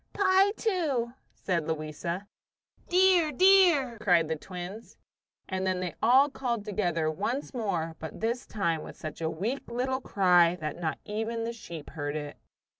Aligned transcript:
"Pie, 0.13 0.49
too," 0.53 1.13
said 1.35 1.67
Louisa. 1.67 2.27
"Dear, 2.89 3.31
dear!" 3.31 3.99
cried 3.99 4.29
the 4.29 4.35
twins. 4.35 4.97
And 5.47 5.67
then 5.67 5.79
they 5.79 5.93
all 6.01 6.27
called 6.27 6.65
together 6.65 7.11
once 7.11 7.53
more, 7.53 7.95
but 7.99 8.19
this 8.19 8.47
time 8.47 8.81
with 8.81 8.97
such 8.97 9.21
a 9.21 9.29
weak 9.29 9.69
little 9.69 10.01
cry 10.01 10.55
that 10.59 10.77
not 10.79 10.97
even 11.05 11.43
the 11.43 11.53
sheep 11.53 11.91
heard 11.91 12.15
it. 12.15 12.37